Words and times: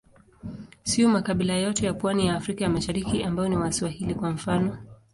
Siyo 0.83 1.09
makabila 1.09 1.53
yote 1.53 1.85
ya 1.85 1.93
pwani 1.93 2.27
ya 2.27 2.35
Afrika 2.35 2.63
ya 2.63 2.69
Mashariki 2.69 3.23
ambao 3.23 3.47
ni 3.47 3.57
Waswahili, 3.57 4.15
kwa 4.15 4.29
mfano. 4.29 4.77